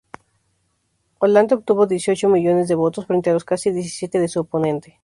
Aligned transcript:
Hollande 1.19 1.53
obtuvo 1.53 1.85
dieciocho 1.85 2.27
millones 2.27 2.67
de 2.67 2.73
votos 2.73 3.05
frente 3.05 3.29
a 3.29 3.33
los 3.33 3.43
casi 3.45 3.69
diecisiete 3.69 4.17
de 4.19 4.29
su 4.29 4.39
oponente. 4.39 4.99